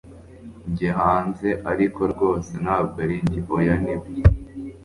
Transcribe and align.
njye 0.69 0.89
hanze, 0.99 1.49
ariko 1.71 2.01
rwose 2.11 2.51
ntabwo 2.63 2.97
arinjye. 3.03 3.39
oya, 3.57 3.75
nibyo 3.83 4.23